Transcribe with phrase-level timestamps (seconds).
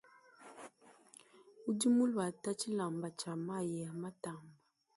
[1.69, 4.57] Udi muluate tshilamba tshia mayi a matamba.